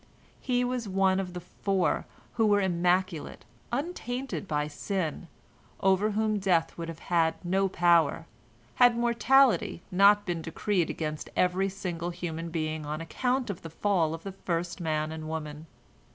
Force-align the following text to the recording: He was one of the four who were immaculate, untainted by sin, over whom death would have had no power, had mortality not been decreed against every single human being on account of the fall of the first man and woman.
He 0.39 0.63
was 0.63 0.89
one 0.89 1.19
of 1.19 1.33
the 1.33 1.39
four 1.39 2.07
who 2.33 2.47
were 2.47 2.59
immaculate, 2.59 3.45
untainted 3.71 4.47
by 4.47 4.67
sin, 4.67 5.27
over 5.79 6.09
whom 6.17 6.39
death 6.39 6.75
would 6.75 6.89
have 6.89 6.97
had 7.13 7.35
no 7.45 7.69
power, 7.69 8.25
had 8.81 8.97
mortality 8.97 9.83
not 9.91 10.25
been 10.25 10.41
decreed 10.41 10.89
against 10.89 11.29
every 11.35 11.69
single 11.69 12.09
human 12.09 12.49
being 12.49 12.83
on 12.83 12.99
account 12.99 13.51
of 13.51 13.61
the 13.61 13.69
fall 13.69 14.15
of 14.15 14.23
the 14.23 14.31
first 14.31 14.81
man 14.81 15.11
and 15.11 15.29
woman. 15.29 15.67